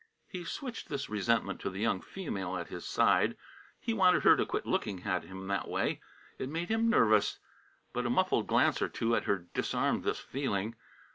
He 0.27 0.43
switched 0.43 0.89
this 0.89 1.11
resentment 1.11 1.59
to 1.61 1.69
the 1.69 1.79
young 1.79 2.01
female 2.01 2.57
at 2.57 2.69
his 2.69 2.87
side. 2.87 3.37
He 3.79 3.93
wanted 3.93 4.23
her 4.23 4.35
to 4.35 4.47
quit 4.47 4.65
looking 4.65 5.03
at 5.03 5.25
him 5.25 5.45
that 5.49 5.67
way. 5.67 6.01
It 6.39 6.49
made 6.49 6.69
him 6.69 6.89
nervous. 6.89 7.37
But 7.93 8.07
a 8.07 8.09
muffled 8.09 8.47
glance 8.47 8.81
or 8.81 8.89
two 8.89 9.15
at 9.15 9.25
her 9.25 9.45
disarmed 9.53 10.03
this 10.03 10.17
feeling. 10.19 10.73